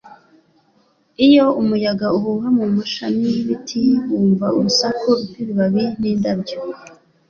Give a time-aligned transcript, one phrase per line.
[1.25, 6.57] Iyo umuyaga uhuha mu mashami y'ibiti wumva urusaku rw'ibibabi n'indabyo,